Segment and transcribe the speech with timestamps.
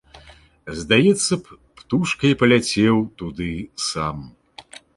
[0.79, 3.51] Здаецца б, птушкай паляцеў туды
[3.89, 4.27] сам.